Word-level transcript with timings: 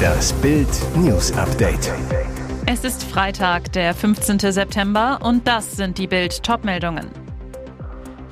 Das 0.00 0.32
Bild 0.34 0.68
News 0.96 1.32
Update. 1.32 1.92
Es 2.66 2.84
ist 2.84 3.04
Freitag, 3.04 3.72
der 3.72 3.94
15. 3.94 4.38
September 4.38 5.18
und 5.22 5.46
das 5.46 5.72
sind 5.72 5.98
die 5.98 6.06
Bild 6.06 6.42
Topmeldungen. 6.42 7.08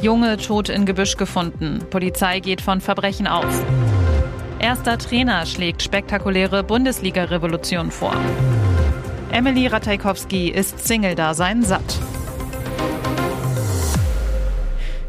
Junge 0.00 0.36
tot 0.36 0.68
in 0.68 0.86
Gebüsch 0.86 1.16
gefunden. 1.16 1.80
Polizei 1.90 2.40
geht 2.40 2.60
von 2.60 2.80
Verbrechen 2.80 3.26
aus. 3.26 3.52
Erster 4.60 4.98
Trainer 4.98 5.44
schlägt 5.46 5.82
spektakuläre 5.82 6.62
Bundesliga-Revolution 6.62 7.90
vor. 7.90 8.14
Emily 9.30 9.66
Ratajkowski 9.66 10.48
ist 10.48 10.86
Single-Dasein 10.86 11.62
satt. 11.62 11.98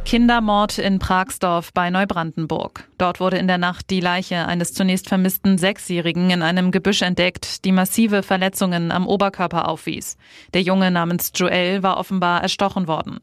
Kindermord 0.10 0.80
in 0.80 0.98
Pragsdorf 0.98 1.72
bei 1.72 1.92
Neubrandenburg. 1.92 2.90
Dort 2.98 3.20
wurde 3.20 3.38
in 3.38 3.48
der 3.48 3.60
Nacht 3.60 3.92
die 3.92 4.00
Leiche 4.00 4.48
eines 4.48 4.74
zunächst 4.74 5.08
vermissten 5.08 5.60
Sechsjährigen 5.60 6.32
in 6.32 6.42
einem 6.42 6.72
Gebüsch 6.72 7.04
entdeckt, 7.04 7.64
die 7.64 7.72
massive 7.72 8.24
Verletzungen 8.24 8.92
am 8.92 9.06
Oberkörper 9.06 9.68
aufwies. 9.68 10.18
Der 10.56 10.64
Junge 10.64 10.90
namens 10.90 11.32
Joel 11.36 11.84
war 11.84 11.98
offenbar 11.98 12.42
erstochen 12.42 12.88
worden. 12.88 13.20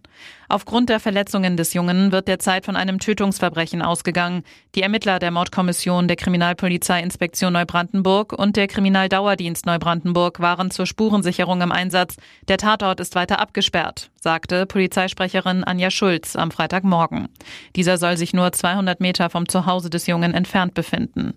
Aufgrund 0.49 0.89
der 0.89 1.01
Verletzungen 1.01 1.57
des 1.57 1.75
Jungen 1.75 2.13
wird 2.13 2.29
derzeit 2.29 2.65
von 2.65 2.77
einem 2.77 2.99
Tötungsverbrechen 2.99 3.83
ausgegangen. 3.83 4.43
Die 4.75 4.83
Ermittler 4.83 5.19
der 5.19 5.31
Mordkommission 5.31 6.09
der 6.09 6.17
Kriminalpolizeiinspektion 6.17 7.53
Neubrandenburg 7.53 8.33
und 8.33 8.57
der 8.57 8.69
Kriminaldauerdienst 8.69 9.67
Neubrandenburg 9.67 10.41
waren 10.41 10.71
zur 10.71 10.87
Spurensicherung 10.87 11.61
im 11.63 11.73
Einsatz. 11.73 12.17
Der 12.49 12.59
Tatort 12.59 13.01
ist 13.01 13.15
weiter 13.15 13.41
abgesperrt, 13.41 14.11
sagte 14.21 14.67
Polizeisprecherin 14.67 15.65
Anja 15.65 15.91
Schulz 15.91 16.37
am 16.37 16.51
Freitagmorgen. 16.51 17.29
Dieser 17.75 17.99
soll 17.99 18.17
sich 18.17 18.33
nur 18.33 18.53
200 18.53 19.01
Meter 19.01 19.31
vom 19.31 19.49
Zuhause 19.49 19.91
des 19.91 20.07
Jungen 20.07 20.35
entfernt 20.35 20.75
befinden. 20.75 21.35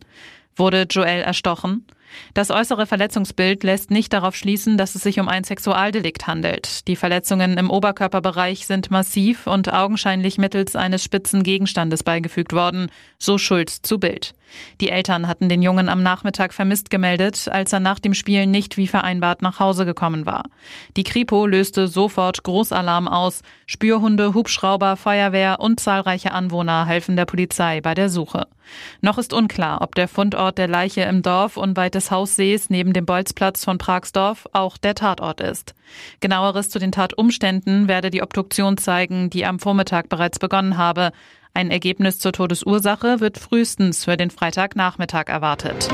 Wurde 0.55 0.85
Joel 0.89 1.21
erstochen? 1.21 1.85
Das 2.33 2.51
äußere 2.51 2.85
Verletzungsbild 2.85 3.63
lässt 3.63 3.91
nicht 3.91 4.13
darauf 4.13 4.35
schließen, 4.35 4.77
dass 4.77 4.95
es 4.95 5.03
sich 5.03 5.19
um 5.19 5.27
ein 5.27 5.43
Sexualdelikt 5.43 6.27
handelt. 6.27 6.87
Die 6.87 6.95
Verletzungen 6.95 7.57
im 7.57 7.69
Oberkörperbereich 7.69 8.65
sind 8.65 8.91
massiv 8.91 9.47
und 9.47 9.73
augenscheinlich 9.73 10.37
mittels 10.37 10.75
eines 10.75 11.03
spitzen 11.03 11.43
Gegenstandes 11.43 12.03
beigefügt 12.03 12.53
worden, 12.53 12.91
so 13.17 13.37
Schulz 13.37 13.81
zu 13.81 13.99
Bild. 13.99 14.33
Die 14.81 14.89
Eltern 14.89 15.27
hatten 15.27 15.49
den 15.49 15.61
Jungen 15.61 15.89
am 15.89 16.01
Nachmittag 16.01 16.53
vermisst 16.53 16.89
gemeldet, 16.89 17.47
als 17.51 17.73
er 17.73 17.79
nach 17.79 17.99
dem 17.99 18.13
Spiel 18.13 18.47
nicht 18.47 18.77
wie 18.77 18.87
vereinbart 18.87 19.41
nach 19.41 19.59
Hause 19.59 19.85
gekommen 19.85 20.25
war. 20.25 20.43
Die 20.97 21.03
Kripo 21.03 21.45
löste 21.45 21.87
sofort 21.87 22.43
Großalarm 22.43 23.07
aus. 23.07 23.41
Spürhunde, 23.67 24.33
Hubschrauber, 24.33 24.97
Feuerwehr 24.97 25.59
und 25.59 25.79
zahlreiche 25.79 26.31
Anwohner 26.31 26.85
helfen 26.85 27.15
der 27.15 27.25
Polizei 27.25 27.81
bei 27.81 27.93
der 27.93 28.09
Suche. 28.09 28.47
Noch 29.01 29.17
ist 29.17 29.33
unklar, 29.33 29.81
ob 29.81 29.95
der 29.95 30.07
Fundort 30.07 30.57
der 30.57 30.67
Leiche 30.67 31.01
im 31.01 31.21
Dorf 31.21 31.57
unweit 31.57 31.95
des 31.99 32.11
Haussees 32.11 32.69
neben 32.69 32.93
dem 32.93 33.05
Bolzplatz 33.05 33.65
von 33.65 33.77
Pragsdorf 33.77 34.47
auch 34.53 34.77
der 34.77 34.95
Tatort 34.95 35.41
ist. 35.41 35.75
Genaueres 36.21 36.69
zu 36.69 36.79
den 36.79 36.93
Tatumständen 36.93 37.89
werde 37.89 38.09
die 38.09 38.21
Obduktion 38.21 38.77
zeigen, 38.77 39.29
die 39.29 39.45
am 39.45 39.59
Vormittag 39.59 40.07
bereits 40.07 40.39
begonnen 40.39 40.77
habe. 40.77 41.11
Ein 41.53 41.71
Ergebnis 41.71 42.19
zur 42.19 42.31
Todesursache 42.31 43.19
wird 43.19 43.37
frühestens 43.37 44.05
für 44.05 44.15
den 44.15 44.31
Freitagnachmittag 44.31 45.27
erwartet. 45.27 45.89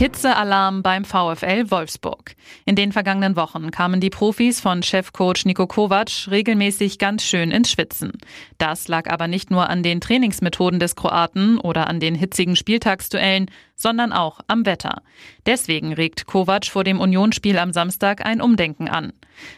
Hitzealarm 0.00 0.82
beim 0.82 1.04
VfL 1.04 1.70
Wolfsburg. 1.70 2.34
In 2.64 2.74
den 2.74 2.90
vergangenen 2.90 3.36
Wochen 3.36 3.70
kamen 3.70 4.00
die 4.00 4.08
Profis 4.08 4.58
von 4.58 4.82
Chefcoach 4.82 5.44
Niko 5.44 5.66
Kovac 5.66 6.26
regelmäßig 6.30 6.96
ganz 6.96 7.22
schön 7.22 7.50
ins 7.50 7.70
Schwitzen. 7.70 8.12
Das 8.56 8.88
lag 8.88 9.10
aber 9.10 9.28
nicht 9.28 9.50
nur 9.50 9.68
an 9.68 9.82
den 9.82 10.00
Trainingsmethoden 10.00 10.80
des 10.80 10.96
Kroaten 10.96 11.58
oder 11.58 11.86
an 11.86 12.00
den 12.00 12.14
hitzigen 12.14 12.56
Spieltagsduellen, 12.56 13.50
sondern 13.76 14.14
auch 14.14 14.40
am 14.46 14.64
Wetter. 14.64 15.02
Deswegen 15.44 15.92
regt 15.92 16.26
Kovac 16.26 16.66
vor 16.66 16.84
dem 16.84 16.98
Unionsspiel 16.98 17.58
am 17.58 17.74
Samstag 17.74 18.24
ein 18.24 18.40
Umdenken 18.40 18.88
an. 18.88 19.12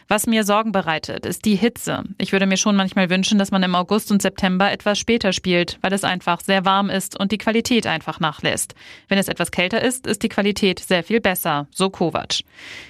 Was 0.07 0.27
mir 0.27 0.45
Sorgen 0.45 0.71
bereitet, 0.71 1.25
ist 1.25 1.43
die 1.43 1.55
Hitze. 1.55 2.03
Ich 2.17 2.31
würde 2.31 2.45
mir 2.45 2.55
schon 2.55 2.77
manchmal 2.77 3.09
wünschen, 3.09 3.37
dass 3.37 3.51
man 3.51 3.63
im 3.63 3.75
August 3.75 4.11
und 4.11 4.21
September 4.21 4.71
etwas 4.71 4.97
später 4.97 5.33
spielt, 5.33 5.77
weil 5.81 5.91
es 5.91 6.05
einfach 6.05 6.39
sehr 6.39 6.63
warm 6.63 6.89
ist 6.89 7.19
und 7.19 7.33
die 7.33 7.37
Qualität 7.37 7.85
einfach 7.85 8.21
nachlässt. 8.21 8.75
Wenn 9.09 9.17
es 9.17 9.27
etwas 9.27 9.51
kälter 9.51 9.81
ist, 9.81 10.07
ist 10.07 10.23
die 10.23 10.29
Qualität 10.33 10.79
sehr 10.79 11.03
viel 11.03 11.21
besser, 11.21 11.67
so 11.69 11.91
Kovac. 11.91 12.39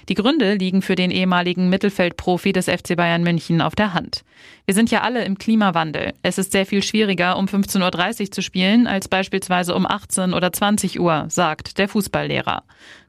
Die 0.08 0.14
Gründe 0.14 0.54
liegen 0.54 0.80
für 0.80 0.94
den 0.94 1.10
ehemaligen 1.10 1.68
Mittelfeldprofi 1.68 2.52
des 2.52 2.66
FC 2.66 2.96
Bayern 2.96 3.22
München 3.22 3.60
auf 3.60 3.74
der 3.74 3.92
Hand. 3.92 4.24
Wir 4.64 4.74
sind 4.74 4.90
ja 4.90 5.02
alle 5.02 5.24
im 5.24 5.36
Klimawandel. 5.36 6.14
Es 6.22 6.38
ist 6.38 6.52
sehr 6.52 6.64
viel 6.64 6.82
schwieriger, 6.82 7.36
um 7.36 7.44
15.30 7.44 8.20
Uhr 8.20 8.30
zu 8.30 8.40
spielen, 8.42 8.86
als 8.86 9.08
beispielsweise 9.08 9.74
um 9.74 9.86
18 9.86 10.32
oder 10.32 10.52
20 10.52 10.98
Uhr 11.00 11.26
sagt 11.28 11.76
der 11.76 11.88
Fußballlehrer. 11.88 12.62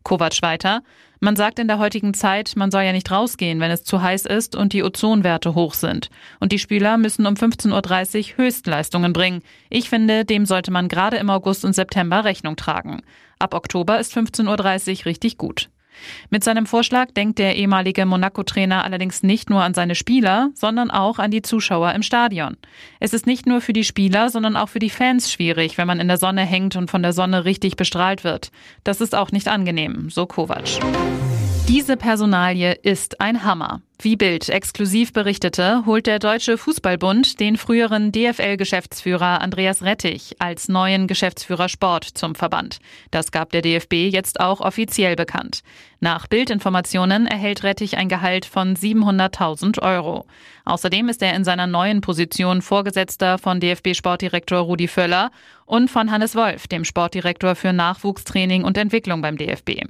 Kovac 0.06 0.42
weiter. 0.42 0.82
Man 1.20 1.36
sagt 1.36 1.60
in 1.60 1.68
der 1.68 1.80
heutigen 1.80 2.14
Zeit, 2.14 2.54
man 2.56 2.72
soll 2.72 2.84
ja 2.84 2.94
nicht 2.94 3.10
rausgehen, 3.12 3.60
wenn 3.60 3.72
es 3.72 3.84
zu 3.84 4.02
heiß 4.02 4.26
ist 4.26 4.56
und 4.56 4.72
die 4.72 4.84
Ozonwerte 4.84 5.56
hoch 5.56 5.74
sind. 5.74 6.10
Und 6.40 6.52
die 6.52 6.60
Spieler 6.60 6.98
müssen 6.98 7.26
um 7.26 7.34
15.30 7.34 8.32
Uhr 8.32 8.38
Höchstleistungen 8.38 9.12
bringen. 9.12 9.42
Ich 9.70 9.90
finde, 9.90 10.24
dem 10.24 10.46
sollte 10.46 10.72
man 10.72 10.88
gerade 10.88 11.18
im 11.18 11.30
August 11.30 11.66
und 11.66 11.74
September 11.74 12.24
Rechnung 12.24 12.56
tragen. 12.56 13.02
Ab 13.40 13.54
Oktober 13.54 14.00
ist 14.00 14.16
15.30 14.16 15.00
Uhr 15.00 15.06
richtig 15.08 15.38
gut. 15.38 15.70
Mit 16.30 16.44
seinem 16.44 16.66
Vorschlag 16.66 17.12
denkt 17.12 17.40
der 17.40 17.56
ehemalige 17.56 18.06
Monaco-Trainer 18.06 18.84
allerdings 18.84 19.24
nicht 19.24 19.50
nur 19.50 19.64
an 19.64 19.74
seine 19.74 19.96
Spieler, 19.96 20.50
sondern 20.54 20.92
auch 20.92 21.20
an 21.20 21.32
die 21.32 21.42
Zuschauer 21.42 21.94
im 21.94 22.04
Stadion. 22.04 22.58
Es 23.00 23.14
ist 23.14 23.28
nicht 23.28 23.46
nur 23.46 23.62
für 23.62 23.74
die 23.74 23.84
Spieler, 23.84 24.30
sondern 24.30 24.56
auch 24.56 24.70
für 24.70 24.80
die 24.80 24.90
Fans 24.90 25.32
schwierig, 25.32 25.78
wenn 25.78 25.88
man 25.88 26.00
in 26.00 26.08
der 26.08 26.18
Sonne 26.18 26.42
hängt 26.42 26.76
und 26.76 26.90
von 26.90 27.04
der 27.04 27.14
Sonne 27.14 27.46
richtig 27.46 27.76
bestrahlt 27.76 28.24
wird. 28.24 28.52
Das 28.84 29.02
ist 29.02 29.16
auch 29.16 29.32
nicht 29.32 29.48
angenehm, 29.48 30.10
so 30.10 30.26
Kovac. 30.26 30.80
Diese 31.68 31.98
Personalie 31.98 32.74
ist 32.74 33.22
ein 33.22 33.44
Hammer. 33.44 33.82
Wie 34.00 34.18
Bild 34.18 34.50
exklusiv 34.50 35.14
berichtete, 35.14 35.86
holt 35.86 36.06
der 36.06 36.20
Deutsche 36.20 36.58
Fußballbund 36.58 37.40
den 37.40 37.56
früheren 37.58 38.12
DFL-Geschäftsführer 38.12 39.42
Andreas 39.42 39.84
Rettich 39.84 40.36
als 40.38 40.68
neuen 40.68 41.08
Geschäftsführer 41.08 41.70
Sport 41.70 42.04
zum 42.04 42.36
Verband. 42.36 42.80
Das 43.12 43.32
gab 43.32 43.52
der 43.52 43.62
DFB 43.62 44.12
jetzt 44.12 44.42
auch 44.42 44.60
offiziell 44.60 45.16
bekannt. 45.16 45.62
Nach 46.02 46.28
Bildinformationen 46.28 47.26
erhält 47.26 47.64
Rettich 47.64 47.98
ein 47.98 48.10
Gehalt 48.10 48.46
von 48.46 48.76
700.000 48.76 49.82
Euro. 49.82 50.26
Außerdem 50.66 51.10
ist 51.10 51.22
er 51.22 51.34
in 51.34 51.44
seiner 51.44 51.66
neuen 51.66 52.02
Position 52.02 52.62
Vorgesetzter 52.62 53.38
von 53.38 53.60
DFB-Sportdirektor 53.60 54.60
Rudi 54.60 54.88
Völler 54.88 55.32
und 55.66 55.90
von 55.90 56.12
Hannes 56.12 56.36
Wolf, 56.36 56.68
dem 56.68 56.86
Sportdirektor 56.86 57.56
für 57.56 57.74
Nachwuchstraining 57.74 58.64
und 58.64 58.78
Entwicklung 58.78 59.22
beim 59.22 59.38
DFB. 59.38 59.86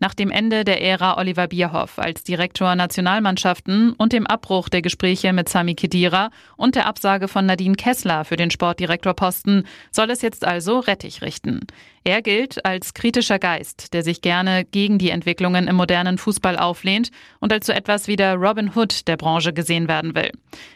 Nach 0.00 0.14
dem 0.14 0.30
Ende 0.30 0.64
der 0.64 0.82
Ära 0.82 1.18
Oliver 1.18 1.46
Bierhoff 1.46 1.98
als 1.98 2.24
Direktor 2.24 2.74
Nationalmannschaft 2.74 3.41
Mannschaften 3.42 3.92
und 3.94 4.12
dem 4.12 4.24
Abbruch 4.24 4.68
der 4.68 4.82
Gespräche 4.82 5.32
mit 5.32 5.48
Sami 5.48 5.74
Kedira 5.74 6.30
und 6.56 6.76
der 6.76 6.86
Absage 6.86 7.26
von 7.26 7.44
Nadine 7.44 7.74
Kessler 7.74 8.24
für 8.24 8.36
den 8.36 8.52
Sportdirektorposten 8.52 9.66
soll 9.90 10.10
es 10.10 10.22
jetzt 10.22 10.44
also 10.44 10.78
Rettich 10.78 11.22
richten. 11.22 11.60
Er 12.04 12.20
gilt 12.20 12.64
als 12.64 12.94
kritischer 12.94 13.38
Geist, 13.38 13.94
der 13.94 14.02
sich 14.02 14.22
gerne 14.22 14.64
gegen 14.64 14.98
die 14.98 15.10
Entwicklungen 15.10 15.68
im 15.68 15.76
modernen 15.76 16.18
Fußball 16.18 16.58
auflehnt 16.58 17.10
und 17.38 17.52
als 17.52 17.66
so 17.66 17.72
etwas 17.72 18.08
wie 18.08 18.16
der 18.16 18.34
Robin 18.34 18.72
Hood 18.74 19.06
der 19.06 19.16
Branche 19.16 19.52
gesehen 19.52 19.86
werden 19.86 20.16
will. 20.16 20.32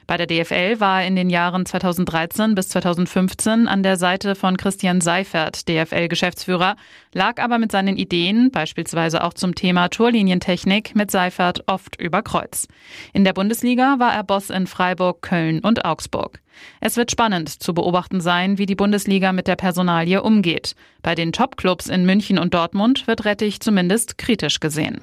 Bei 0.06 0.16
der 0.16 0.28
DFL 0.28 0.78
war 0.78 1.02
er 1.02 1.08
in 1.08 1.16
den 1.16 1.28
Jahren 1.28 1.66
2013 1.66 2.54
bis 2.54 2.68
2015 2.68 3.66
an 3.66 3.82
der 3.82 3.96
Seite 3.96 4.36
von 4.36 4.56
Christian 4.56 5.00
Seifert, 5.00 5.68
DFL-Geschäftsführer, 5.68 6.76
lag 7.12 7.42
aber 7.42 7.58
mit 7.58 7.72
seinen 7.72 7.96
Ideen, 7.96 8.52
beispielsweise 8.52 9.24
auch 9.24 9.34
zum 9.34 9.56
Thema 9.56 9.88
Torlinientechnik, 9.88 10.94
mit 10.94 11.10
Seifert 11.10 11.64
oft 11.66 12.00
über 12.00 12.22
Kreuz. 12.22 12.68
In 13.12 13.24
der 13.24 13.32
Bundesliga 13.32 13.96
war 13.98 14.14
er 14.14 14.22
Boss 14.22 14.50
in 14.50 14.68
Freiburg, 14.68 15.22
Köln 15.22 15.58
und 15.58 15.84
Augsburg. 15.84 16.40
Es 16.80 16.96
wird 16.96 17.10
spannend 17.10 17.48
zu 17.48 17.74
beobachten 17.74 18.20
sein, 18.20 18.58
wie 18.58 18.66
die 18.66 18.74
Bundesliga 18.74 19.32
mit 19.32 19.46
der 19.46 19.56
Personalie 19.56 20.22
umgeht. 20.22 20.74
Bei 21.02 21.14
den 21.14 21.32
Topclubs 21.32 21.88
in 21.88 22.06
München 22.06 22.38
und 22.38 22.54
Dortmund 22.54 23.06
wird 23.06 23.24
Rettich 23.24 23.60
zumindest 23.60 24.18
kritisch 24.18 24.60
gesehen. 24.60 25.00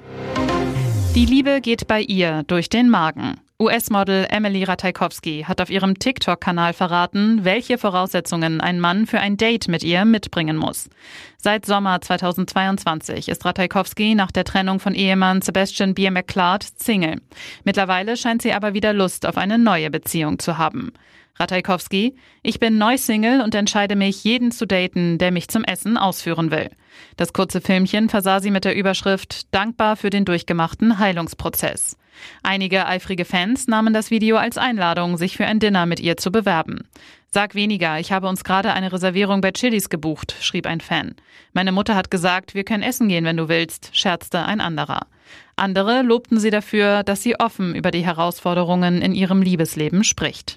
Die 1.14 1.26
Liebe 1.26 1.60
geht 1.60 1.86
bei 1.86 2.00
ihr 2.00 2.42
durch 2.44 2.68
den 2.68 2.90
Magen. 2.90 3.36
US-Model 3.60 4.26
Emily 4.30 4.64
Ratajkowski 4.64 5.44
hat 5.46 5.60
auf 5.60 5.70
ihrem 5.70 5.96
TikTok-Kanal 5.96 6.72
verraten, 6.72 7.44
welche 7.44 7.78
Voraussetzungen 7.78 8.60
ein 8.60 8.80
Mann 8.80 9.06
für 9.06 9.20
ein 9.20 9.36
Date 9.36 9.68
mit 9.68 9.84
ihr 9.84 10.04
mitbringen 10.04 10.56
muss. 10.56 10.90
Seit 11.38 11.64
Sommer 11.64 12.00
2022 12.00 13.28
ist 13.28 13.44
Ratajkowski 13.44 14.16
nach 14.16 14.32
der 14.32 14.42
Trennung 14.42 14.80
von 14.80 14.92
Ehemann 14.92 15.40
Sebastian 15.40 15.94
Bier 15.94 16.10
McClard 16.10 16.66
Single. 16.78 17.20
Mittlerweile 17.62 18.16
scheint 18.16 18.42
sie 18.42 18.52
aber 18.52 18.74
wieder 18.74 18.92
Lust 18.92 19.24
auf 19.24 19.36
eine 19.36 19.56
neue 19.56 19.90
Beziehung 19.90 20.40
zu 20.40 20.58
haben. 20.58 20.92
Ratajkowski, 21.38 22.16
ich 22.42 22.60
bin 22.60 22.78
neu 22.78 22.96
Single 22.96 23.40
und 23.40 23.54
entscheide 23.56 23.96
mich, 23.96 24.22
jeden 24.22 24.52
zu 24.52 24.66
daten, 24.66 25.18
der 25.18 25.32
mich 25.32 25.48
zum 25.48 25.64
Essen 25.64 25.96
ausführen 25.96 26.52
will. 26.52 26.70
Das 27.16 27.32
kurze 27.32 27.60
Filmchen 27.60 28.08
versah 28.08 28.40
sie 28.40 28.52
mit 28.52 28.64
der 28.64 28.76
Überschrift 28.76 29.52
Dankbar 29.52 29.96
für 29.96 30.10
den 30.10 30.24
durchgemachten 30.24 30.98
Heilungsprozess. 31.00 31.96
Einige 32.44 32.86
eifrige 32.86 33.24
Fans 33.24 33.66
nahmen 33.66 33.92
das 33.92 34.12
Video 34.12 34.36
als 34.36 34.58
Einladung, 34.58 35.16
sich 35.16 35.36
für 35.36 35.46
ein 35.46 35.58
Dinner 35.58 35.86
mit 35.86 35.98
ihr 35.98 36.16
zu 36.16 36.30
bewerben. 36.30 36.88
Sag 37.30 37.56
weniger, 37.56 37.98
ich 37.98 38.12
habe 38.12 38.28
uns 38.28 38.44
gerade 38.44 38.72
eine 38.72 38.92
Reservierung 38.92 39.40
bei 39.40 39.50
Chilis 39.50 39.88
gebucht, 39.88 40.36
schrieb 40.40 40.68
ein 40.68 40.80
Fan. 40.80 41.16
Meine 41.52 41.72
Mutter 41.72 41.96
hat 41.96 42.12
gesagt, 42.12 42.54
wir 42.54 42.62
können 42.62 42.84
essen 42.84 43.08
gehen, 43.08 43.24
wenn 43.24 43.36
du 43.36 43.48
willst, 43.48 43.90
scherzte 43.92 44.44
ein 44.44 44.60
anderer. 44.60 45.08
Andere 45.56 46.02
lobten 46.02 46.38
sie 46.38 46.50
dafür, 46.50 47.02
dass 47.02 47.22
sie 47.24 47.40
offen 47.40 47.74
über 47.74 47.90
die 47.90 48.04
Herausforderungen 48.04 49.02
in 49.02 49.16
ihrem 49.16 49.42
Liebesleben 49.42 50.04
spricht. 50.04 50.56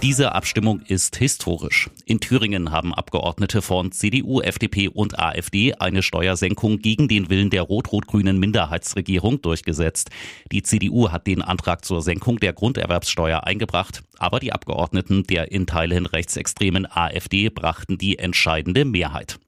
Diese 0.00 0.32
Abstimmung 0.32 0.82
ist 0.82 1.16
historisch. 1.16 1.90
In 2.04 2.20
Thüringen 2.20 2.70
haben 2.70 2.94
Abgeordnete 2.94 3.62
von 3.62 3.90
CDU, 3.90 4.40
FDP 4.40 4.86
und 4.86 5.18
AfD 5.18 5.74
eine 5.74 6.04
Steuersenkung 6.04 6.78
gegen 6.78 7.08
den 7.08 7.30
Willen 7.30 7.50
der 7.50 7.62
rot-rot-grünen 7.62 8.38
Minderheitsregierung 8.38 9.42
durchgesetzt. 9.42 10.10
Die 10.52 10.62
CDU 10.62 11.10
hat 11.10 11.26
den 11.26 11.42
Antrag 11.42 11.84
zur 11.84 12.00
Senkung 12.00 12.38
der 12.38 12.52
Grunderwerbssteuer 12.52 13.42
eingebracht, 13.42 14.04
aber 14.18 14.38
die 14.38 14.52
Abgeordneten 14.52 15.24
der 15.24 15.50
in 15.50 15.66
Teilen 15.66 16.06
rechtsextremen 16.06 16.86
AfD 16.88 17.48
brachten 17.50 17.98
die 17.98 18.20
entscheidende 18.20 18.84
Mehrheit. 18.84 19.40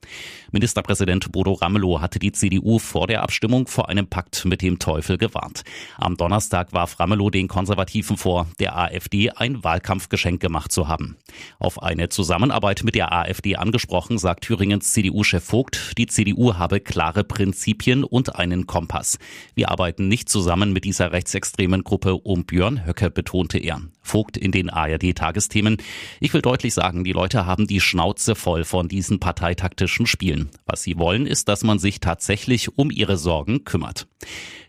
Ministerpräsident 0.53 1.31
Bodo 1.31 1.53
Ramelow 1.53 2.01
hatte 2.01 2.19
die 2.19 2.33
CDU 2.33 2.81
vor 2.81 3.07
der 3.07 3.23
Abstimmung 3.23 3.69
vor 3.69 3.89
einem 3.89 4.09
Pakt 4.09 4.45
mit 4.45 4.63
dem 4.63 4.81
Teufel 4.81 5.17
gewarnt. 5.17 5.63
Am 5.97 6.17
Donnerstag 6.17 6.73
warf 6.73 6.99
Ramelow 6.99 7.31
den 7.31 7.47
Konservativen 7.47 8.17
vor, 8.17 8.49
der 8.59 8.77
AfD 8.77 9.31
ein 9.31 9.63
Wahlkampfgeschenk 9.63 10.40
gemacht 10.41 10.73
zu 10.73 10.89
haben. 10.89 11.17
Auf 11.59 11.83
eine 11.83 12.09
Zusammenarbeit 12.09 12.83
mit 12.83 12.95
der 12.95 13.13
AfD 13.13 13.57
angesprochen, 13.57 14.19
sagt 14.19 14.45
Thüringens 14.45 14.93
CDU-Chef 14.93 15.45
Vogt, 15.45 15.93
die 15.99 16.07
CDU 16.07 16.55
habe 16.55 16.81
klare 16.81 17.25
Prinzipien 17.25 18.05
und 18.05 18.37
einen 18.37 18.67
Kompass. 18.67 19.19
Wir 19.55 19.71
arbeiten 19.71 20.09
nicht 20.09 20.29
zusammen 20.29 20.73
mit 20.73 20.85
dieser 20.85 21.13
rechtsextremen 21.13 21.85
Gruppe 21.85 22.15
um 22.15 22.45
Björn 22.45 22.85
Höcke, 22.87 23.11
betonte 23.11 23.59
er. 23.59 23.81
Vogt 24.03 24.37
in 24.37 24.51
den 24.51 24.71
ARD-Tagesthemen. 24.71 25.77
Ich 26.19 26.35
will 26.35 26.43
deutlich 26.43 26.75
sagen, 26.75 27.05
die 27.05 27.13
Leute 27.13 27.47
haben 27.47 27.67
die 27.67 27.81
Schnauze 27.81 28.35
voll 28.35 28.65
von 28.65 28.89
diesen 28.89 29.21
parteitaktischen 29.21 30.07
Spielen. 30.07 30.51
Was 30.67 30.83
sie 30.83 30.99
wollen, 30.99 31.27
ist, 31.27 31.49
dass 31.49 31.63
man 31.63 31.79
sich 31.79 32.01
tatsächlich 32.01 32.77
um 32.77 32.91
ihre 32.91 33.17
Sorgen 33.17 33.65
kümmert. 33.65 34.09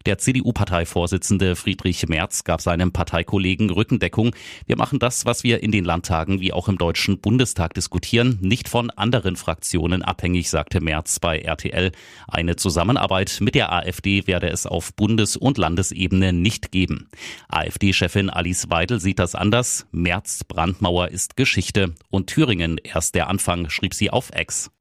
Der 0.05 0.17
CDU-Parteivorsitzende 0.17 1.55
Friedrich 1.55 2.07
Merz 2.07 2.43
gab 2.43 2.61
seinem 2.61 2.91
Parteikollegen 2.91 3.69
Rückendeckung. 3.69 4.35
Wir 4.65 4.77
machen 4.77 4.99
das, 4.99 5.25
was 5.25 5.43
wir 5.43 5.61
in 5.61 5.71
den 5.71 5.85
Landtagen 5.85 6.41
wie 6.41 6.53
auch 6.53 6.67
im 6.67 6.77
Deutschen 6.77 7.19
Bundestag 7.19 7.73
diskutieren, 7.73 8.39
nicht 8.41 8.67
von 8.67 8.89
anderen 8.89 9.35
Fraktionen 9.35 10.01
abhängig, 10.01 10.49
sagte 10.49 10.81
Merz 10.81 11.19
bei 11.19 11.39
RTL. 11.39 11.91
Eine 12.27 12.55
Zusammenarbeit 12.55 13.37
mit 13.41 13.55
der 13.55 13.71
AfD 13.71 14.25
werde 14.25 14.49
es 14.49 14.65
auf 14.65 14.93
Bundes- 14.93 15.37
und 15.37 15.57
Landesebene 15.57 16.33
nicht 16.33 16.71
geben. 16.71 17.09
AfD-Chefin 17.49 18.29
Alice 18.29 18.69
Weidel 18.69 18.99
sieht 18.99 19.19
das 19.19 19.35
anders. 19.35 19.85
Merz 19.91 20.43
Brandmauer 20.43 21.09
ist 21.09 21.37
Geschichte 21.37 21.93
und 22.09 22.27
Thüringen 22.27 22.79
erst 22.83 23.15
der 23.15 23.29
Anfang, 23.29 23.69
schrieb 23.69 23.93
sie 23.93 24.09
auf 24.09 24.31
Ex. 24.31 24.71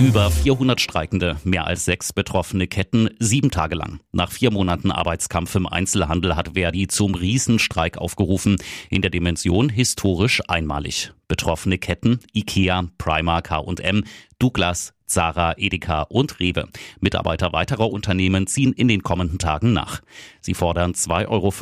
Über 0.00 0.30
400 0.30 0.80
Streikende, 0.80 1.38
mehr 1.42 1.66
als 1.66 1.84
sechs 1.84 2.12
betroffene 2.12 2.68
Ketten, 2.68 3.10
sieben 3.18 3.50
Tage 3.50 3.74
lang. 3.74 3.98
Nach 4.12 4.30
vier 4.30 4.52
Monaten 4.52 4.92
Arbeitskampf 4.92 5.56
im 5.56 5.66
Einzelhandel 5.66 6.36
hat 6.36 6.54
Verdi 6.54 6.86
zum 6.86 7.16
Riesenstreik 7.16 7.98
aufgerufen, 7.98 8.58
in 8.90 9.02
der 9.02 9.10
Dimension 9.10 9.68
historisch 9.68 10.40
einmalig. 10.46 11.12
Betroffene 11.26 11.78
Ketten 11.78 12.20
Ikea, 12.32 12.86
Primark, 12.96 13.50
H&M, 13.50 14.04
Douglas, 14.38 14.94
Zara, 15.08 15.54
Edeka 15.56 16.02
und 16.02 16.38
Rewe. 16.38 16.68
Mitarbeiter 17.00 17.52
weiterer 17.52 17.90
Unternehmen 17.90 18.46
ziehen 18.46 18.72
in 18.72 18.86
den 18.86 19.02
kommenden 19.02 19.38
Tagen 19.38 19.72
nach. 19.72 20.00
Sie 20.40 20.54
fordern 20.54 20.92
2,50 20.92 21.28
Euro 21.28 21.52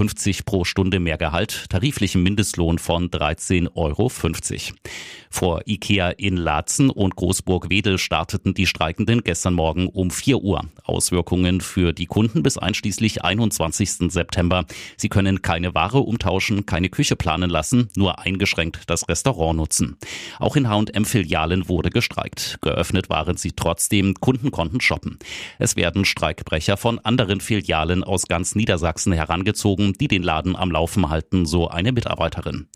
pro 0.45 0.65
Stunde 0.65 1.01
mehr 1.01 1.17
Gehalt, 1.17 1.71
tariflichen 1.71 2.23
Mindestlohn 2.23 2.79
von 2.79 3.09
13,50 3.09 3.71
Euro. 3.75 4.11
Vor 5.31 5.63
Ikea 5.67 6.11
in 6.11 6.37
Laatzen 6.37 6.91
und 6.91 7.17
Großburg-Wedel 7.17 7.99
starteten 7.99 8.55
die 8.55 8.67
Streikenden 8.67 9.23
gestern 9.23 9.55
Morgen 9.55 9.89
um 9.89 10.11
4 10.11 10.39
Uhr. 10.39 10.65
Auswirkungen 10.85 11.61
für 11.61 11.93
die 11.93 12.07
Kunden 12.07 12.43
bis 12.43 12.59
einschließlich 12.59 13.23
21. 13.25 14.11
September. 14.11 14.65
Sie 14.97 15.09
können 15.09 15.43
keine 15.43 15.75
Ware 15.75 15.99
umtauschen, 15.99 16.67
keine 16.67 16.89
Küche 16.89 17.17
planen 17.17 17.51
lassen, 17.51 17.89
nur 17.97 18.19
eingeschränkt 18.19 18.89
das 18.89 19.09
Restaurant 19.09 19.57
nutzen. 19.57 19.97
Auch 20.39 20.57
in 20.57 20.69
H&M-Filialen 20.69 21.69
wurde 21.69 21.91
gestreikt. 21.91 22.59
Geöffnet 22.63 23.11
waren 23.11 23.36
sie 23.37 23.53
trotzdem, 23.53 24.15
Kunden 24.15 24.51
konnten 24.51 24.81
shoppen. 24.81 25.19
Es 25.59 25.77
werden 25.77 26.05
Streikbrecher 26.05 26.77
von 26.77 26.99
anderen 26.99 27.41
Filialen 27.41 28.05
aus 28.05 28.27
ganz 28.27 28.55
Niedersachsen 28.55 29.13
herangezogen, 29.13 29.93
die 29.95 30.09
den 30.09 30.23
Laden 30.23 30.57
am 30.57 30.71
Laufen 30.71 31.09
halten, 31.09 31.47
so 31.47 31.69
eine 31.69 31.93
Mitarbeiterin. 31.93 32.69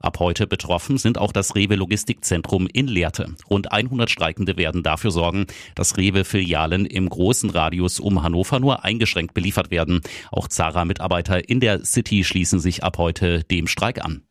Ab 0.00 0.18
heute 0.18 0.46
betroffen 0.46 0.98
sind 0.98 1.18
auch 1.18 1.32
das 1.32 1.54
Rewe 1.54 1.76
Logistikzentrum 1.76 2.66
in 2.72 2.88
Lehrte. 2.88 3.34
Rund 3.48 3.70
100 3.70 4.10
Streikende 4.10 4.56
werden 4.56 4.82
dafür 4.82 5.10
sorgen, 5.10 5.46
dass 5.74 5.96
Rewe-Filialen 5.96 6.86
im 6.86 7.08
großen 7.08 7.50
Radius 7.50 8.00
um 8.00 8.22
Hannover 8.22 8.58
nur 8.58 8.84
eingeschränkt 8.84 9.34
beliefert 9.34 9.70
werden. 9.70 10.00
Auch 10.30 10.48
Zara-Mitarbeiter 10.48 11.48
in 11.48 11.60
der 11.60 11.84
City 11.84 12.24
schließen 12.24 12.58
sich 12.58 12.82
ab 12.82 12.98
heute 12.98 13.44
dem 13.44 13.66
Streik 13.66 14.04
an. 14.04 14.22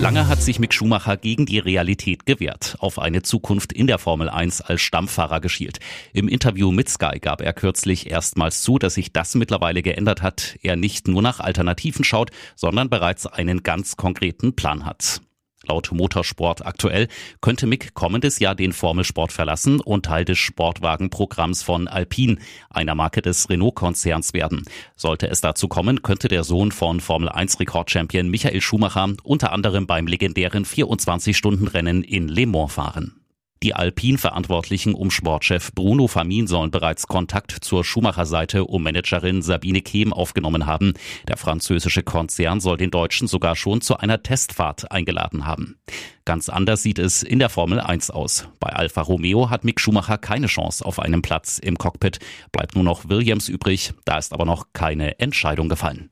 Lange 0.00 0.28
hat 0.28 0.40
sich 0.40 0.60
Mick 0.60 0.72
Schumacher 0.72 1.16
gegen 1.16 1.44
die 1.44 1.58
Realität 1.58 2.24
gewehrt, 2.24 2.76
auf 2.78 3.00
eine 3.00 3.22
Zukunft 3.22 3.72
in 3.72 3.88
der 3.88 3.98
Formel 3.98 4.28
1 4.30 4.60
als 4.60 4.80
Stammfahrer 4.80 5.40
geschielt. 5.40 5.80
Im 6.12 6.28
Interview 6.28 6.70
mit 6.70 6.88
Sky 6.88 7.18
gab 7.20 7.40
er 7.40 7.52
kürzlich 7.52 8.08
erstmals 8.08 8.62
zu, 8.62 8.78
dass 8.78 8.94
sich 8.94 9.12
das 9.12 9.34
mittlerweile 9.34 9.82
geändert 9.82 10.22
hat, 10.22 10.56
er 10.62 10.76
nicht 10.76 11.08
nur 11.08 11.20
nach 11.20 11.40
Alternativen 11.40 12.04
schaut, 12.04 12.30
sondern 12.54 12.88
bereits 12.88 13.26
einen 13.26 13.64
ganz 13.64 13.96
konkreten 13.96 14.54
Plan 14.54 14.86
hat. 14.86 15.20
Laut 15.66 15.90
Motorsport 15.90 16.64
aktuell 16.64 17.08
könnte 17.40 17.66
Mick 17.66 17.92
kommendes 17.92 18.38
Jahr 18.38 18.54
den 18.54 18.72
Formelsport 18.72 19.32
verlassen 19.32 19.80
und 19.80 20.06
Teil 20.06 20.24
des 20.24 20.38
Sportwagenprogramms 20.38 21.62
von 21.62 21.88
Alpine, 21.88 22.38
einer 22.70 22.94
Marke 22.94 23.22
des 23.22 23.50
Renault-Konzerns 23.50 24.34
werden. 24.34 24.64
Sollte 24.94 25.28
es 25.28 25.40
dazu 25.40 25.66
kommen, 25.66 26.02
könnte 26.02 26.28
der 26.28 26.44
Sohn 26.44 26.70
von 26.70 27.00
Formel 27.00 27.28
1 27.28 27.58
Rekordchampion 27.58 28.28
Michael 28.28 28.60
Schumacher 28.60 29.14
unter 29.24 29.52
anderem 29.52 29.86
beim 29.86 30.06
legendären 30.06 30.64
24-Stunden-Rennen 30.64 32.04
in 32.04 32.28
Le 32.28 32.46
Mans 32.46 32.72
fahren. 32.72 33.17
Die 33.62 33.74
Alpin-Verantwortlichen 33.74 34.94
um 34.94 35.10
Sportchef 35.10 35.72
Bruno 35.74 36.06
Famin 36.06 36.46
sollen 36.46 36.70
bereits 36.70 37.08
Kontakt 37.08 37.50
zur 37.50 37.84
Schumacher-Seite 37.84 38.64
um 38.64 38.84
Managerin 38.84 39.42
Sabine 39.42 39.82
Kehm 39.82 40.12
aufgenommen 40.12 40.66
haben. 40.66 40.94
Der 41.26 41.36
französische 41.36 42.04
Konzern 42.04 42.60
soll 42.60 42.76
den 42.76 42.90
Deutschen 42.90 43.26
sogar 43.26 43.56
schon 43.56 43.80
zu 43.80 43.96
einer 43.96 44.22
Testfahrt 44.22 44.92
eingeladen 44.92 45.44
haben. 45.44 45.76
Ganz 46.24 46.48
anders 46.48 46.82
sieht 46.82 47.00
es 47.00 47.24
in 47.24 47.40
der 47.40 47.48
Formel 47.48 47.80
1 47.80 48.10
aus. 48.10 48.48
Bei 48.60 48.68
Alfa 48.68 49.00
Romeo 49.00 49.50
hat 49.50 49.64
Mick 49.64 49.80
Schumacher 49.80 50.18
keine 50.18 50.46
Chance 50.46 50.84
auf 50.84 51.00
einen 51.00 51.22
Platz 51.22 51.58
im 51.58 51.78
Cockpit. 51.78 52.20
Bleibt 52.52 52.76
nur 52.76 52.84
noch 52.84 53.08
Williams 53.08 53.48
übrig. 53.48 53.92
Da 54.04 54.18
ist 54.18 54.32
aber 54.32 54.44
noch 54.44 54.66
keine 54.72 55.18
Entscheidung 55.18 55.68
gefallen. 55.68 56.10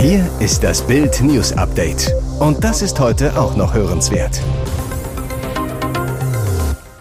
Hier 0.00 0.26
ist 0.40 0.64
das 0.64 0.86
Bild 0.86 1.20
News 1.20 1.52
Update. 1.52 2.10
Und 2.38 2.64
das 2.64 2.80
ist 2.80 2.98
heute 2.98 3.38
auch 3.38 3.54
noch 3.54 3.74
hörenswert. 3.74 4.40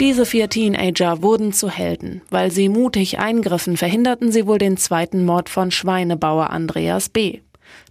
Diese 0.01 0.25
vier 0.25 0.50
Teenager 0.50 1.22
wurden 1.22 1.53
zu 1.53 1.70
Helden. 1.70 2.22
Weil 2.29 2.51
sie 2.51 2.68
mutig 2.68 3.18
eingriffen, 3.18 3.77
verhinderten 3.77 4.34
sie 4.34 4.48
wohl 4.48 4.58
den 4.58 4.75
zweiten 4.75 5.24
Mord 5.24 5.48
von 5.48 5.72
Schweinebauer 5.72 6.50
Andreas 6.50 7.08
B. 7.08 7.39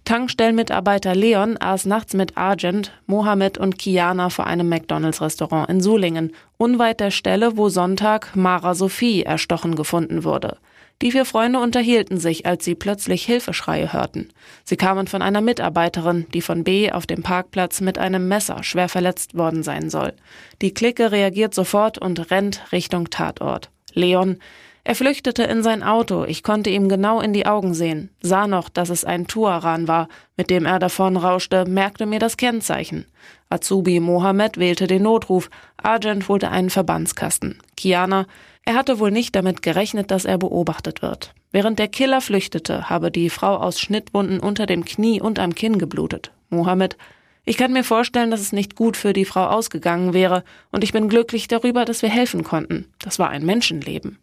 Tankstellenmitarbeiter 0.05 1.15
Leon 1.15 1.57
aß 1.59 1.87
nachts 1.87 2.13
mit 2.13 2.37
Argent, 2.37 2.91
Mohammed 3.07 3.57
und 3.57 3.79
Kiana 3.79 4.29
vor 4.29 4.45
einem 4.45 4.69
McDonalds-Restaurant 4.69 5.71
in 5.71 5.81
Sulingen, 5.81 6.33
unweit 6.57 6.99
der 6.99 7.09
Stelle, 7.09 7.57
wo 7.57 7.69
Sonntag 7.69 8.35
Mara 8.35 8.75
Sophie 8.75 9.23
erstochen 9.23 9.73
gefunden 9.73 10.23
wurde. 10.23 10.57
Die 11.01 11.13
vier 11.13 11.23
Freunde 11.23 11.59
unterhielten 11.59 12.17
sich, 12.17 12.45
als 12.45 12.65
sie 12.65 12.75
plötzlich 12.75 13.25
Hilfeschreie 13.25 13.93
hörten. 13.93 14.29
Sie 14.65 14.75
kamen 14.75 15.07
von 15.07 15.21
einer 15.21 15.39
Mitarbeiterin, 15.39 16.25
die 16.33 16.41
von 16.41 16.65
B 16.65 16.91
auf 16.91 17.07
dem 17.07 17.23
Parkplatz 17.23 17.79
mit 17.79 17.97
einem 17.97 18.27
Messer 18.27 18.63
schwer 18.63 18.89
verletzt 18.89 19.37
worden 19.37 19.63
sein 19.63 19.89
soll. 19.89 20.13
Die 20.61 20.73
Clique 20.73 21.11
reagiert 21.11 21.53
sofort 21.53 21.97
und 21.97 22.31
rennt 22.31 22.61
Richtung 22.73 23.09
Tatort. 23.09 23.69
Leon, 23.93 24.39
er 24.83 24.95
flüchtete 24.95 25.43
in 25.43 25.63
sein 25.63 25.83
Auto, 25.83 26.25
ich 26.25 26.43
konnte 26.43 26.69
ihm 26.69 26.89
genau 26.89 27.21
in 27.21 27.31
die 27.31 27.45
Augen 27.45 27.73
sehen, 27.73 28.09
sah 28.21 28.47
noch, 28.47 28.69
dass 28.69 28.89
es 28.89 29.05
ein 29.05 29.27
Tuaran 29.27 29.87
war, 29.87 30.07
mit 30.35 30.49
dem 30.49 30.65
er 30.65 30.79
davon 30.79 31.15
rauschte, 31.15 31.65
merkte 31.65 32.05
mir 32.05 32.19
das 32.19 32.37
Kennzeichen. 32.37 33.05
Azubi 33.49 33.99
Mohammed 33.99 34.57
wählte 34.57 34.85
den 34.85 35.03
Notruf, 35.03 35.49
Argent 35.77 36.27
holte 36.27 36.51
einen 36.51 36.69
Verbandskasten. 36.69 37.57
Kiana, 37.75 38.27
er 38.63 38.75
hatte 38.75 38.99
wohl 38.99 39.09
nicht 39.09 39.35
damit 39.35 39.63
gerechnet, 39.63 40.11
dass 40.11 40.25
er 40.25 40.37
beobachtet 40.37 41.01
wird. 41.01 41.33
Während 41.51 41.79
der 41.79 41.87
Killer 41.87 42.21
flüchtete, 42.21 42.89
habe 42.91 43.09
die 43.09 43.31
Frau 43.31 43.55
aus 43.55 43.79
Schnittwunden 43.79 44.39
unter 44.39 44.67
dem 44.67 44.85
Knie 44.85 45.19
und 45.19 45.39
am 45.39 45.55
Kinn 45.55 45.79
geblutet. 45.79 46.31
Mohammed, 46.49 46.95
ich 47.43 47.57
kann 47.57 47.73
mir 47.73 47.83
vorstellen, 47.83 48.29
dass 48.29 48.41
es 48.41 48.51
nicht 48.51 48.75
gut 48.75 48.95
für 48.95 49.13
die 49.13 49.25
Frau 49.25 49.47
ausgegangen 49.47 50.13
wäre, 50.13 50.43
und 50.71 50.83
ich 50.83 50.93
bin 50.93 51.09
glücklich 51.09 51.47
darüber, 51.47 51.85
dass 51.85 52.03
wir 52.03 52.09
helfen 52.09 52.43
konnten. 52.43 52.85
Das 52.99 53.17
war 53.17 53.29
ein 53.29 53.43
Menschenleben. 53.43 54.19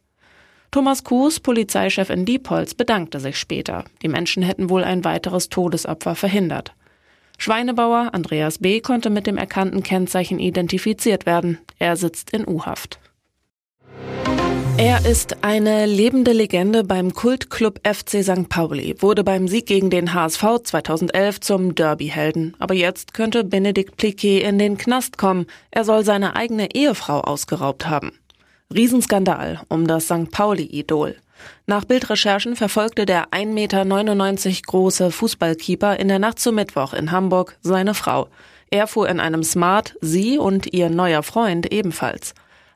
Thomas 0.70 1.02
Kuhs, 1.02 1.40
Polizeichef 1.40 2.10
in 2.10 2.24
Diepholz, 2.24 2.74
bedankte 2.74 3.18
sich 3.18 3.38
später. 3.38 3.84
Die 4.02 4.08
Menschen 4.08 4.44
hätten 4.44 4.70
wohl 4.70 4.84
ein 4.84 5.04
weiteres 5.04 5.48
Todesopfer 5.48 6.14
verhindert. 6.14 6.74
Schweinebauer 7.38 8.10
Andreas 8.12 8.58
B. 8.58 8.80
konnte 8.80 9.10
mit 9.10 9.26
dem 9.26 9.36
erkannten 9.36 9.82
Kennzeichen 9.82 10.38
identifiziert 10.38 11.26
werden. 11.26 11.58
Er 11.78 11.96
sitzt 11.96 12.30
in 12.30 12.46
U-Haft. 12.46 12.98
Er 14.78 15.06
ist 15.06 15.42
eine 15.42 15.86
lebende 15.86 16.32
Legende 16.32 16.84
beim 16.84 17.14
Kultclub 17.14 17.80
FC 17.82 18.22
St. 18.22 18.50
Pauli, 18.50 18.94
wurde 18.98 19.24
beim 19.24 19.48
Sieg 19.48 19.64
gegen 19.64 19.88
den 19.88 20.12
HSV 20.12 20.44
2011 20.64 21.40
zum 21.40 21.74
Derby-Helden. 21.74 22.54
Aber 22.58 22.74
jetzt 22.74 23.14
könnte 23.14 23.42
Benedikt 23.42 23.96
Pliquet 23.96 24.42
in 24.42 24.58
den 24.58 24.76
Knast 24.76 25.16
kommen. 25.16 25.46
Er 25.70 25.84
soll 25.84 26.04
seine 26.04 26.36
eigene 26.36 26.74
Ehefrau 26.74 27.20
ausgeraubt 27.20 27.88
haben. 27.88 28.12
Riesenskandal 28.74 29.62
um 29.68 29.86
das 29.86 30.04
St. 30.04 30.30
Pauli-Idol. 30.30 31.16
Nach 31.66 31.84
Bildrecherchen 31.84 32.56
verfolgte 32.56 33.06
der 33.06 33.30
1,99 33.30 34.48
Meter 34.48 34.62
große 34.66 35.10
Fußballkeeper 35.10 35.98
in 35.98 36.08
der 36.08 36.18
Nacht 36.18 36.38
zu 36.38 36.52
Mittwoch 36.52 36.92
in 36.92 37.12
Hamburg 37.12 37.58
seine 37.62 37.94
Frau. 37.94 38.28
Er 38.70 38.86
fuhr 38.86 39.08
in 39.08 39.20
einem 39.20 39.42
Smart, 39.42 39.94
sie 40.00 40.38
und 40.38 40.72
ihr 40.72 40.90
neuer 40.90 41.22
Freund 41.22 41.72
ebenfalls. 41.72 42.34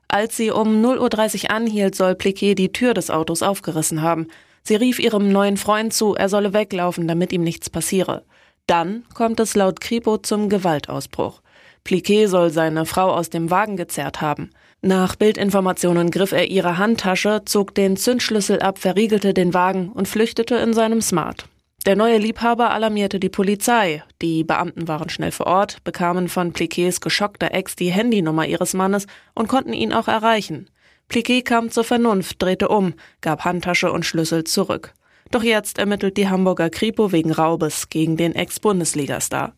Als 0.09 0.37
sie 0.37 0.51
um 0.51 0.85
0.30 0.85 1.45
Uhr 1.45 1.51
anhielt, 1.51 1.95
soll 1.95 2.15
Pliquet 2.15 2.55
die 2.55 2.73
Tür 2.73 2.95
des 2.95 3.11
Autos 3.11 3.43
aufgerissen 3.43 4.03
haben. 4.03 4.27
Sie 4.63 4.75
rief 4.75 4.99
ihrem 4.99 5.31
neuen 5.31 5.57
Freund 5.57 5.93
zu, 5.93 6.15
er 6.15 6.29
solle 6.29 6.53
weglaufen, 6.53 7.07
damit 7.09 7.33
ihm 7.33 7.43
nichts 7.43 7.71
passiere. 7.71 8.25
Dann 8.67 9.05
kommt 9.15 9.41
es 9.41 9.55
laut 9.55 9.81
Kripo 9.81 10.19
zum 10.19 10.49
Gewaltausbruch. 10.49 11.40
Pliquet 11.85 12.27
soll 12.27 12.51
seine 12.51 12.87
Frau 12.87 13.11
aus 13.11 13.31
dem 13.31 13.51
Wagen 13.51 13.77
gezerrt 13.77 14.21
haben. 14.21 14.51
Nach 14.83 15.17
Bildinformationen 15.17 16.11
griff 16.11 16.33
er 16.33 16.51
ihre 16.51 16.79
Handtasche, 16.79 17.43
zog 17.45 17.75
den 17.75 17.97
Zündschlüssel 17.97 18.61
ab, 18.61 18.79
verriegelte 18.79 19.35
den 19.35 19.53
Wagen 19.53 19.91
und 19.91 20.09
flüchtete 20.09 20.57
in 20.57 20.73
seinem 20.73 21.03
Smart. 21.03 21.47
Der 21.87 21.97
neue 21.97 22.19
Liebhaber 22.19 22.71
alarmierte 22.73 23.19
die 23.19 23.31
Polizei. 23.31 24.03
Die 24.21 24.45
Beamten 24.45 24.87
waren 24.87 25.09
schnell 25.09 25.33
vor 25.33 25.47
Ort, 25.47 25.83
bekamen 25.83 26.29
von 26.29 26.53
Pliquets 26.53 27.01
geschockter 27.01 27.53
Ex 27.55 27.75
die 27.75 27.91
Handynummer 27.91 28.47
ihres 28.47 28.75
Mannes 28.75 29.07
und 29.35 29.49
konnten 29.49 29.73
ihn 29.73 29.95
auch 29.95 30.07
erreichen. 30.07 30.69
Pliquet 31.09 31.43
kam 31.43 31.71
zur 31.71 31.85
Vernunft, 31.85 32.41
drehte 32.41 32.69
um, 32.69 32.95
gab 33.23 33.45
Handtasche 33.45 33.91
und 33.93 34.05
Schlüssel 34.05 34.45
zurück. 34.45 34.93
Doch 35.31 35.43
jetzt 35.43 35.79
ermittelt 35.79 36.17
die 36.17 36.29
Hamburger 36.29 36.71
Kripo 36.71 37.13
wegen 37.13 37.33
Raubes 37.33 37.89
gegen 37.89 38.17
den 38.17 38.35
Ex-Bundesligastar. 38.35 39.55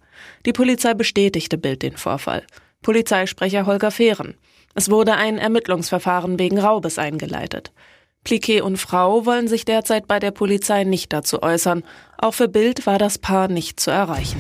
Die 0.46 0.52
Polizei 0.52 0.94
bestätigte 0.94 1.58
Bild 1.58 1.82
den 1.82 1.96
Vorfall. 1.96 2.44
Polizeisprecher 2.82 3.66
Holger 3.66 3.90
Fehren. 3.90 4.34
Es 4.74 4.90
wurde 4.90 5.14
ein 5.14 5.38
Ermittlungsverfahren 5.38 6.38
wegen 6.38 6.58
Raubes 6.58 6.98
eingeleitet. 6.98 7.72
Pliquet 8.24 8.62
und 8.62 8.76
Frau 8.76 9.26
wollen 9.26 9.48
sich 9.48 9.64
derzeit 9.64 10.06
bei 10.06 10.18
der 10.18 10.30
Polizei 10.30 10.84
nicht 10.84 11.12
dazu 11.12 11.42
äußern. 11.42 11.82
Auch 12.18 12.34
für 12.34 12.48
Bild 12.48 12.86
war 12.86 12.98
das 12.98 13.18
Paar 13.18 13.48
nicht 13.48 13.80
zu 13.80 13.90
erreichen. 13.90 14.38